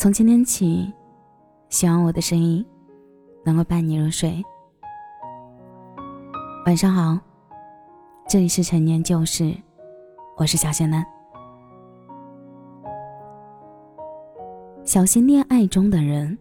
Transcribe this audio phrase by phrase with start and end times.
[0.00, 0.90] 从今天起，
[1.68, 2.64] 希望我的声音
[3.44, 4.42] 能够伴你入睡。
[6.64, 7.18] 晚上好，
[8.26, 9.54] 这里是陈年旧事，
[10.38, 11.04] 我是小仙男。
[14.86, 16.38] 小心恋爱中的人，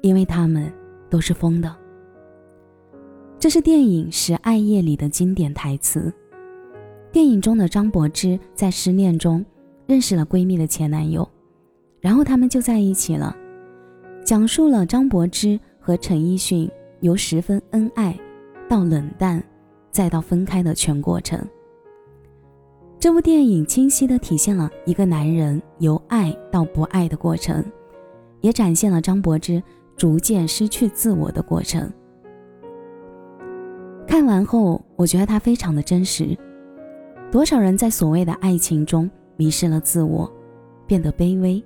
[0.00, 0.72] 因为他们
[1.10, 1.76] 都是疯的。
[3.38, 6.10] 这是电影《十爱夜》里的经典台词。
[7.12, 9.44] 电影中的张柏芝在失恋中
[9.86, 11.28] 认识了闺蜜的前男友。
[12.04, 13.34] 然后他们就在一起了，
[14.22, 18.14] 讲述了张柏芝和陈奕迅由十分恩爱
[18.68, 19.42] 到冷淡，
[19.90, 21.42] 再到分开的全过程。
[22.98, 27.64] 这部电影清晰地体现了一个男人由爱到不爱的过程，
[28.42, 29.62] 也展现了张柏芝
[29.96, 31.90] 逐渐失去自我的过程。
[34.06, 36.36] 看完后，我觉得他非常的真实。
[37.32, 40.30] 多少人在所谓的爱情中迷失了自我，
[40.86, 41.64] 变得卑微。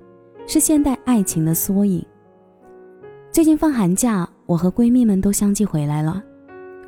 [0.49, 2.03] 是现代爱情的缩影。
[3.31, 6.23] 最近放寒假，我和闺蜜们都相继回来了。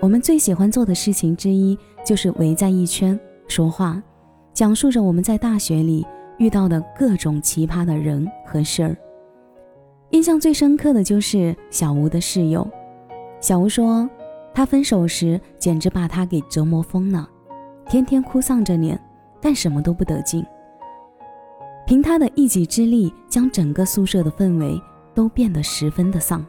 [0.00, 4.03] 我们最喜欢做的事情之一就是围在一圈说话，
[4.55, 6.06] 讲述着我们在大学里
[6.38, 8.97] 遇到的各种奇葩的人和事儿。
[10.12, 12.66] 印象最深刻的就是小吴的室友。
[13.42, 14.08] 小吴说，
[14.55, 17.28] 他分手时简直把他给折磨疯了，
[17.86, 18.98] 天天哭丧着脸，
[19.38, 20.42] 但什么都不得劲。
[21.91, 24.80] 凭他的一己之力，将整个宿舍的氛围
[25.12, 26.47] 都变得十分的丧。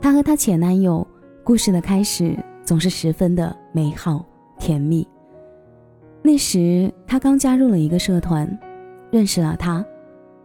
[0.00, 1.06] 她和她前男友
[1.44, 4.24] 故事的开始总是十分的美好
[4.58, 5.06] 甜蜜。
[6.22, 8.50] 那时她刚加入了一个社团，
[9.12, 9.86] 认识了他，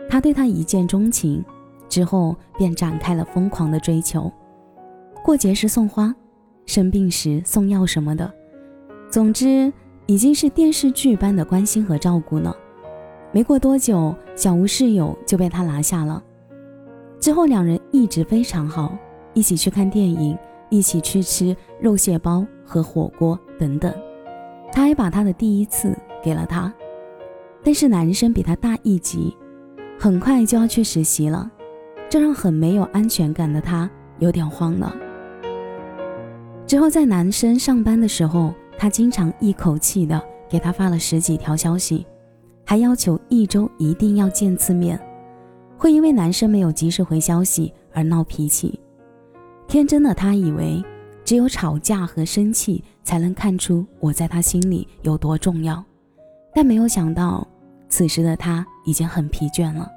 [0.08, 1.44] 他对她一见钟情，
[1.90, 4.32] 之后便展开了疯狂的追求。
[5.24, 6.16] 过节时送花，
[6.68, 8.32] 生病时送药什么的，
[9.10, 9.74] 总之
[10.06, 12.56] 已经是电视剧般的关心和照顾了。
[13.34, 16.24] 没过多久，小吴室友就被他拿下了。
[17.20, 18.96] 之后两人一直非常好，
[19.34, 20.38] 一起去看电影，
[20.70, 23.92] 一起去吃肉蟹包和火锅等等。
[24.72, 26.72] 他还把他的第一次给了他。
[27.64, 29.36] 但是男生比他大一级，
[29.98, 31.50] 很快就要去实习了，
[32.08, 34.96] 这让很没有安全感的他有点慌了。
[36.68, 42.06] 之后在男生上班的时候，他经常一口气的给他发了十几条消息。
[42.74, 45.00] 还要求一周一定要见次面，
[45.78, 48.80] 会因为男生没有及时回消息而闹脾气。
[49.68, 50.84] 天真的他以为
[51.24, 55.86] 只有吵架和生气才能看出我在他心里有多重要，
[56.52, 57.48] 但没有想到
[57.90, 59.88] 此时的他已经很疲倦了。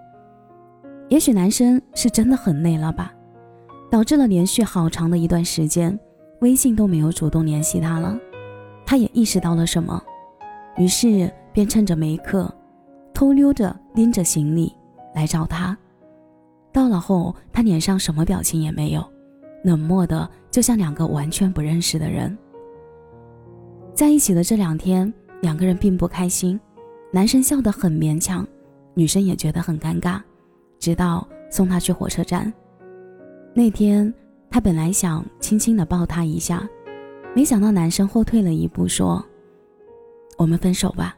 [1.09, 3.11] 也许男生是真的很累了吧，
[3.91, 5.99] 导致了连续好长的一段时间
[6.43, 8.21] 微信都没有主动联系他了。
[8.85, 9.99] 他也意识到了什么，
[10.77, 11.33] 于是。
[11.57, 12.55] 便趁着没课，
[13.17, 14.71] 偷溜着拎着行李
[15.15, 15.75] 来找他。
[16.71, 19.03] 到了后，他脸上什么表情也没有，
[19.65, 22.37] 冷漠的就像两个完全不认识的人。
[23.95, 25.11] 在一起的这两天，
[25.41, 26.61] 两个人并不开心，
[27.11, 28.47] 男生笑得很勉强，
[28.93, 30.21] 女生也觉得很尴尬。
[30.79, 32.53] 直到送他去火车站，
[33.55, 34.13] 那天
[34.51, 36.69] 他本来想轻轻的抱她一下，
[37.35, 39.25] 没想到男生后退了一步，说
[40.37, 41.17] ：“我们分手吧。”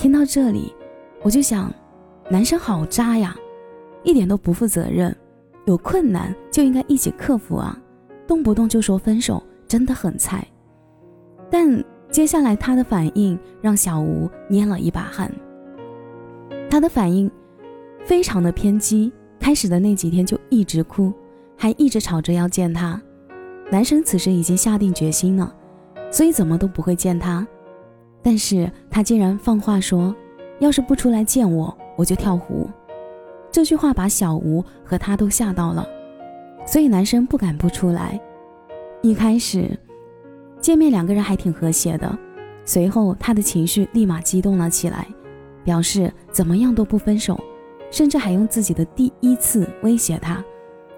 [0.00, 0.74] 听到这里，
[1.20, 1.70] 我就想，
[2.30, 3.36] 男生好渣呀，
[4.02, 5.14] 一点都不负责任。
[5.66, 7.78] 有困难就应该一起克服啊，
[8.26, 10.42] 动不动就说分手，真的很菜。
[11.50, 15.30] 但接下来他的反应让小吴捏了一把汗。
[16.70, 17.30] 他的反应
[18.02, 21.12] 非常的偏激，开始的那几天就一直哭，
[21.58, 22.98] 还一直吵着要见他。
[23.70, 25.54] 男生此时已经下定决心了，
[26.10, 27.46] 所以怎么都不会见他。
[28.22, 30.14] 但是他竟然放话说，
[30.58, 32.68] 要是不出来见我，我就跳湖。
[33.50, 35.86] 这句话把小吴和他都吓到了，
[36.66, 38.20] 所以男生不敢不出来。
[39.02, 39.78] 一开始
[40.60, 42.18] 见面两个人还挺和谐的，
[42.64, 45.06] 随后他的情绪立马激动了起来，
[45.64, 47.40] 表示怎么样都不分手，
[47.90, 50.44] 甚至还用自己的第一次威胁他，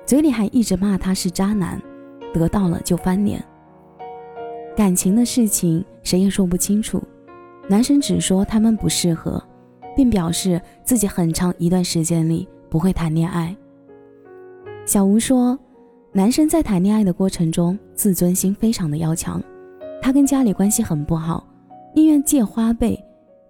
[0.05, 1.81] 嘴里还一直骂他是渣男，
[2.35, 3.43] 得到了就翻脸。
[4.77, 7.03] 感情的事情谁也说不清楚。
[7.73, 9.43] 男生只说他们不适合，
[9.97, 13.57] 并表示自己很长一段时间里不会谈恋爱。
[14.85, 15.59] 小吴说，
[16.13, 19.43] 男生在谈恋爱的过程中自尊心非常的要强，
[20.03, 21.49] 他跟家里关系很不好，
[21.95, 23.03] 宁愿借花呗，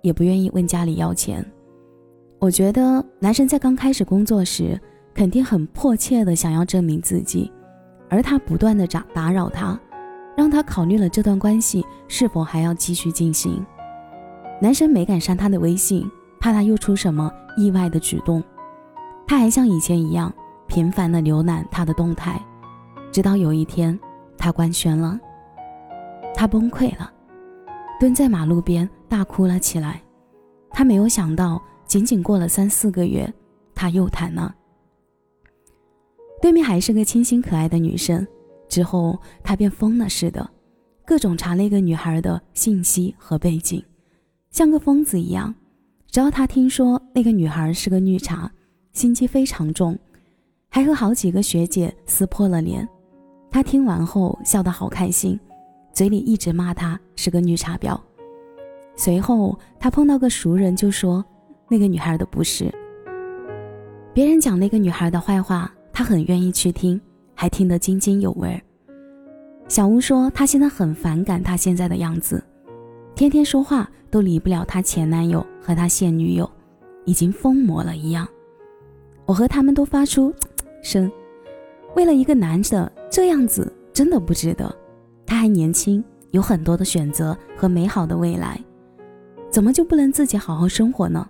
[0.02, 1.44] 也不愿意问家里要钱。
[2.38, 4.80] 我觉得男生在刚开始工作时，
[5.12, 7.50] 肯定很迫切的想要证明自己，
[8.08, 9.76] 而他不断的打打扰他，
[10.36, 13.60] 让他考虑了这段关系是否还要继续进行。
[14.62, 18.41] 男生没敢删他的微信，怕他又出什么意外的举动。
[19.26, 20.32] 他还像以前一样
[20.69, 22.41] 频繁地浏览他的动态，
[23.11, 23.99] 直到有一天，
[24.38, 25.19] 他官宣了，
[26.32, 27.12] 他崩溃了，
[27.99, 30.00] 蹲在马路边大哭了起来。
[30.70, 33.35] 他没有想到，仅仅过了三四个月，
[33.75, 34.55] 他又谈了。
[36.41, 38.25] 对面还是个清新可爱的女生，
[38.69, 40.49] 之后他便疯了似的，
[41.05, 43.85] 各种查那个女孩的信息和背景，
[44.52, 45.52] 像个疯子一样。
[46.08, 48.49] 只要他听说那个女孩是个绿茶，
[48.93, 49.99] 心机非常重，
[50.69, 52.87] 还和好几个学姐撕破了脸。
[53.50, 55.40] 他听完后笑得好开心，
[55.94, 57.99] 嘴里一直骂她是个绿茶婊。
[58.94, 61.25] 随后他碰到个熟人，就说
[61.69, 62.70] 那个女孩的不是。
[64.12, 67.00] 别人讲那个女孩的坏话，他很愿意去听，
[67.34, 68.62] 还听得津津有味。
[69.66, 72.44] 小吴说他现在很反感她现在的样子，
[73.14, 76.50] 天天说话都离不了她前男友和她现女友，
[77.05, 78.26] 已经疯魔了一样。
[79.25, 80.35] 我和他们都发出
[80.82, 81.11] 声，
[81.94, 84.75] 为了一个男的这样子，真的不值得。
[85.25, 88.61] 他还年轻，有很多的选择和美好的未来。
[89.50, 91.26] 怎么就不能自己好好生活呢？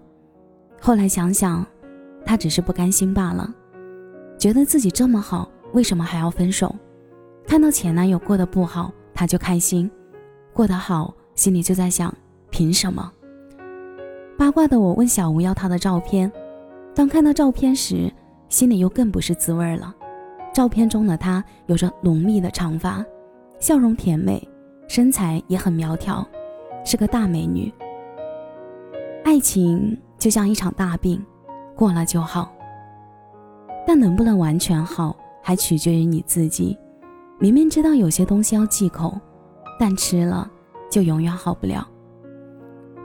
[0.80, 1.64] 后来想想，
[2.24, 3.52] 他只是不甘心罢了，
[4.38, 6.74] 觉得自己这么好，为什么还要分手？
[7.46, 9.88] 看到前男友过得不好，他就开心；
[10.52, 12.14] 过得好，心里就在想，
[12.50, 13.12] 凭什么？
[14.38, 16.30] 八卦的我问小吴要他的照片，
[16.94, 18.08] 当看到照片时，
[18.48, 19.92] 心里又更不是滋味了。
[20.54, 23.04] 照片中的他有着浓密的长发，
[23.58, 24.40] 笑容甜美，
[24.86, 26.24] 身材也很苗条，
[26.84, 27.74] 是个大美女。
[29.24, 31.20] 爱情就像一场大病，
[31.74, 32.52] 过了就好。
[33.84, 36.78] 但能不能完全好，还取决于你自己。
[37.40, 39.18] 明明知道有些东西要忌口，
[39.76, 40.48] 但吃了
[40.92, 41.88] 就永远好不了。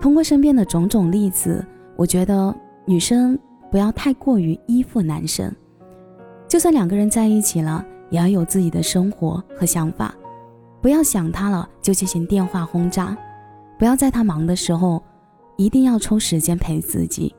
[0.01, 2.53] 通过身边的种种例子，我觉得
[2.85, 3.39] 女生
[3.71, 5.49] 不要太过于依附男生。
[6.49, 10.13] 就算两个人在一起了，也要有自己的生活和想法。
[10.81, 13.17] 不要想他了就进行电话轰炸，
[13.79, 15.01] 不要在他忙的时候。
[15.59, 17.33] 一定要抽时间陪自己，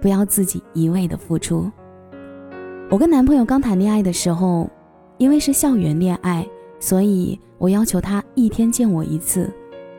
[0.00, 1.70] 不要自己一味的付出。
[2.88, 4.66] 我跟男朋友刚谈恋爱的时候，
[5.18, 6.48] 因为是校园恋爱，
[6.80, 9.52] 所以我要求他一天见我一次。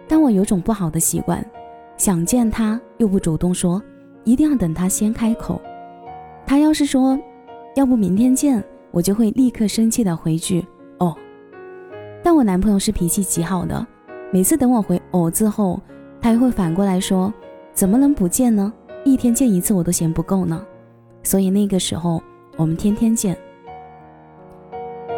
[0.07, 1.45] 但我有种不好的习惯，
[1.97, 3.81] 想见他又不主动说，
[4.23, 5.61] 一定要等他先开口。
[6.45, 7.19] 他要是说
[7.75, 10.65] 要不明天见，我就会立刻生气的回句
[10.99, 11.15] 哦。
[12.23, 13.85] 但我男朋友是脾气极好的，
[14.31, 15.81] 每次等我回哦字后。
[16.21, 17.31] 他还会反过来说
[17.71, 18.73] ：“怎么能不见呢？
[19.03, 20.65] 一天见一次我都嫌不够呢。”
[21.21, 22.19] 所以那个时候
[22.57, 23.37] 我们天天见。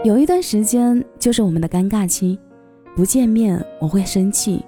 [0.03, 2.37] 有一段时间就是我们的尴尬期，
[2.93, 4.65] 不见面我会生气，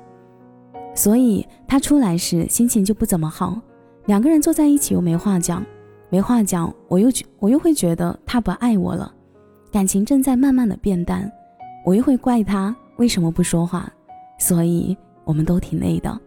[0.94, 3.60] 所以他出来时心情就不怎么好。
[4.06, 5.64] 两个人坐在一起又没话讲，
[6.10, 9.14] 没话讲我又觉我又会觉得他不爱我了，
[9.72, 11.32] 感情正在慢慢的变淡，
[11.86, 13.92] 我又会怪他为什么不说话，
[14.40, 16.20] 所以我们都挺累的。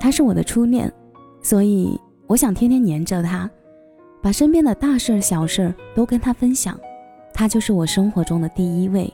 [0.00, 0.90] 他是我的初恋，
[1.42, 3.50] 所以我想天天黏着他，
[4.22, 6.78] 把身边的大事儿、小事儿都跟他分享。
[7.34, 9.12] 他就是我生活中的第一位。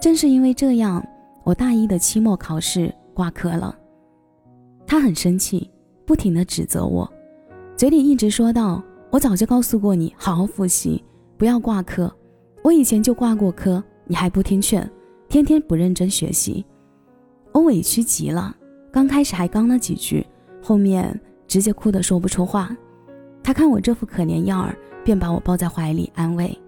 [0.00, 1.04] 正是因为这样，
[1.42, 3.76] 我大一的期末考试挂科了。
[4.90, 5.70] 他很生气，
[6.04, 7.08] 不停地指责我，
[7.76, 8.82] 嘴里一直说道
[9.12, 11.00] ：“我早就告诉过你，好好复习，
[11.38, 12.12] 不要挂科。
[12.64, 14.90] 我以前就挂过科，你还不听劝，
[15.28, 16.66] 天天不认真学习。”
[17.54, 18.52] 我委屈极了。
[18.90, 20.26] 刚开始还刚了几句，
[20.60, 22.76] 后面直接哭得说不出话。
[23.44, 26.58] 他看我这副可怜样儿，便把我抱在怀里安慰。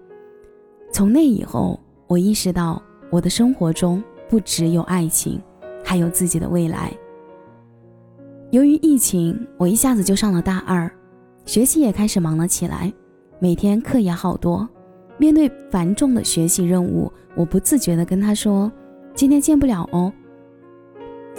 [0.93, 1.77] 从那以后，
[2.07, 5.41] 我意识到我的生活中不只有爱情，
[5.83, 6.89] 还有自己的未来。
[8.53, 10.87] 由于疫情，我一下子就上了大二，
[11.43, 12.93] 学习也开始忙了起来，
[13.39, 14.69] 每天课也好多。
[15.17, 18.71] 面对繁重的学习任务，我不自觉地跟他说
[19.15, 20.13] ：“今天见不了哦。”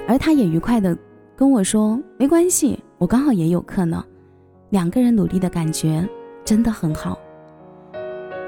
[0.09, 0.99] 而他也愉快地
[1.37, 4.05] 跟我说：“没关系，我刚好也有课呢。”
[4.71, 6.05] 两个人努力的感觉
[6.45, 7.17] 真的很好。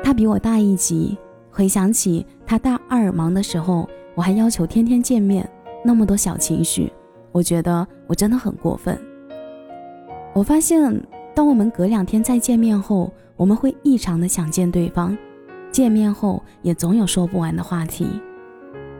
[0.02, 1.16] 他比我大一级，
[1.52, 5.48] 回想起他大二忙的时候，我还要求天天见面，
[5.84, 6.92] 那么多小情绪，
[7.36, 8.98] 我觉得我真的很过分。
[10.32, 10.98] 我发现，
[11.34, 15.14] 当我们隔两天再见面后，我们会异常的想见对方，
[15.70, 18.08] 见面后也总有说不完的话题，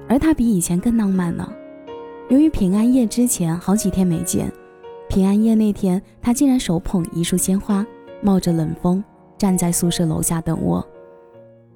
[0.07, 1.51] 而他比以前更浪漫了。
[2.29, 4.53] 由于平安夜之前好几天没见，
[5.09, 7.87] 平安夜那天他竟然手捧一束鲜花，
[8.21, 9.03] 冒着冷风
[9.39, 10.87] 站在宿舍楼下等我。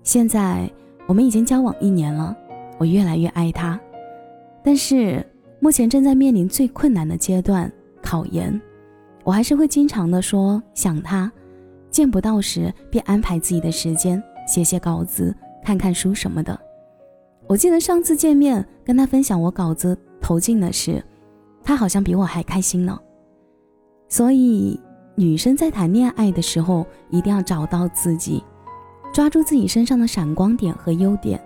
[0.03, 0.71] 现在
[1.07, 2.37] 我们已经交往一年了，
[2.77, 3.81] 我越来越爱他，
[4.63, 5.25] 但是
[5.61, 7.71] 目前正在面临最困难的阶段——
[8.03, 8.59] 考研，
[9.23, 11.31] 我还是会经常的说想他，
[11.91, 16.59] 见不到时便安排自己的时间写写稿子、看看书什么的。
[17.47, 21.05] 我记得上次见面跟他分享我稿子投进的事，
[21.63, 22.99] 他好像比我还开心呢。
[24.09, 24.81] 所以，
[25.15, 28.43] 女生在谈恋爱的时候一定要找到自己，
[29.13, 31.39] 抓住自己身上的闪光点和优点，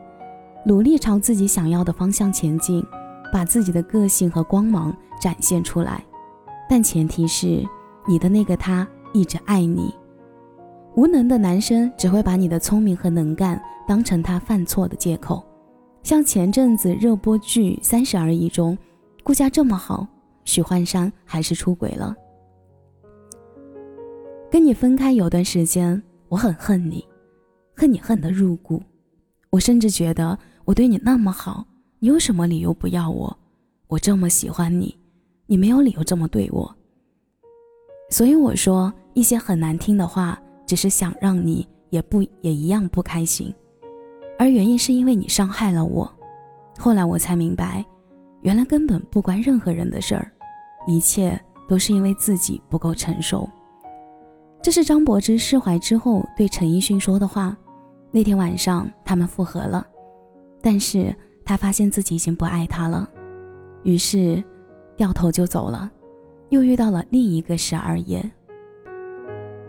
[0.65, 2.85] 努力朝自己想要的方向前进，
[3.35, 6.05] 把自己的个性和光芒展现出来。
[6.69, 7.67] 但前提是
[8.07, 9.93] 你的那个他一直爱你。
[10.95, 15.45] 无能的男生只会把你的聪明和能干当成他犯错的借口，
[16.05, 18.79] 像前阵子热播剧《三十而已》中，
[19.25, 20.07] 顾家这么好，
[20.45, 22.15] 许幻山还是出轨了。
[24.49, 27.05] 跟你分开有段时间，我很恨你，
[27.75, 28.81] 恨你恨得入骨。
[29.51, 31.67] 我甚至觉得我对你那么好，
[32.05, 33.35] 你有什么理由不要我？
[33.89, 34.95] 我这么喜欢你，
[35.47, 36.77] 你没有理由这么对我。
[38.11, 43.51] 所以我说一些很难听的话，只是想让你也不也一样不开心。
[44.39, 46.15] 而原因是因为你伤害了我。
[46.79, 47.83] 后来我才明白，
[48.43, 50.31] 原来根本不关任何人的事儿，
[50.87, 53.49] 一切都是因为自己不够成熟。
[54.61, 57.57] 这是张柏芝释怀之后对陈奕迅说的话。
[58.11, 59.87] 那天晚上他们复合了，
[60.61, 63.09] 但是他发现自己已经不爱他了，
[63.83, 64.43] 于是
[64.97, 65.91] 掉头就走了，
[66.49, 68.25] 又遇到了另一个十二夜。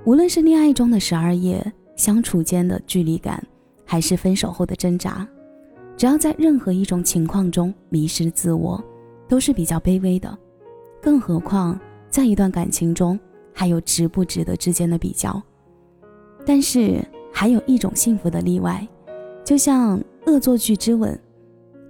[0.06, 3.44] 无论是恋爱中的十二夜，相处间的距离感，
[3.86, 5.28] 还是分手后的挣扎，
[5.98, 8.84] 只要在任何一种情况中迷失自我，
[9.28, 10.38] 都是比较卑微的。
[11.02, 11.80] 更何况
[12.10, 13.20] 在一段感情中。
[13.58, 15.42] 还有值不值得之间的比较，
[16.46, 17.02] 但是
[17.32, 18.86] 还有一种幸福的例外，
[19.46, 21.14] 就像《恶作剧之吻》，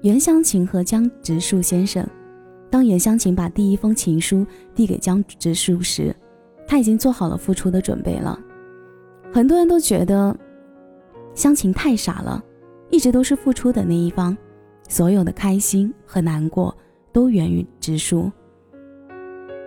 [0.05, 2.07] 袁湘琴和江直树先生。
[2.69, 4.45] 当袁湘琴把第一封情书
[4.75, 6.15] 递给江直树时，
[6.67, 8.39] 他已经做好了付出的准备了。
[9.33, 10.37] 很多人都觉得
[11.33, 12.39] 湘琴太傻了，
[12.91, 14.37] 一直都是付出的那一方，
[14.87, 16.77] 所有的开心和难过
[17.11, 18.31] 都源于直树。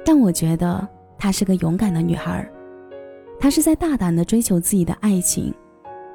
[0.04, 0.88] 但我觉得。
[1.21, 2.49] 她是个勇敢的女孩，
[3.40, 5.52] 她是在大胆地追求自己的爱情。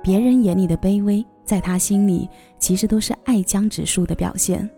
[0.02, 4.70] 别人眼里的卑微，在他心里其实都是爱江直树的表现。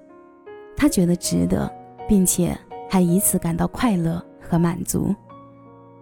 [0.76, 1.72] 他觉得值得，
[2.08, 2.58] 并且
[2.90, 5.14] 还以此感到快乐和满足。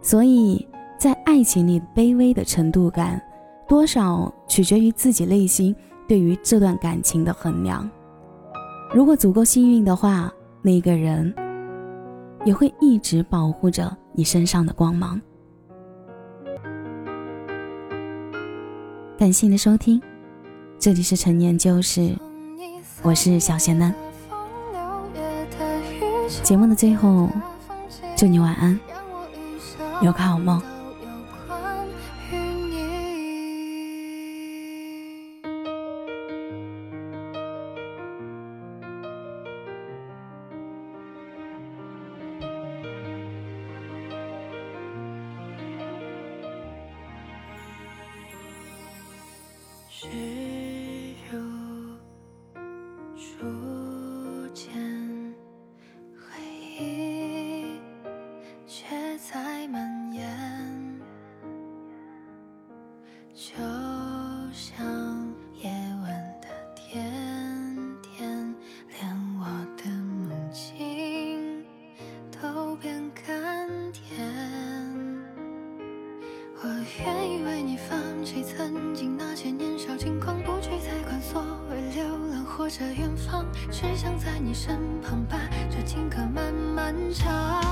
[0.01, 0.67] 所以
[0.97, 3.21] 在爱情里卑微的程度感，
[3.67, 5.75] 多少取决于自己内心
[6.07, 7.89] 对于这段感情的衡量。
[8.93, 11.33] 如果足够幸运的话，那个人
[12.45, 13.95] 也会一直保护着。
[14.15, 15.19] 你身上的光芒。
[19.17, 19.99] 感谢你的收听，
[20.83, 22.13] 这里是陈年旧事，
[23.03, 23.95] 我是小贤男。
[26.43, 27.29] 节目的最后，
[28.17, 28.77] 祝你晚安，
[30.01, 30.61] 有个好梦。
[84.53, 85.37] 身旁把
[85.71, 87.62] 这情歌慢慢唱。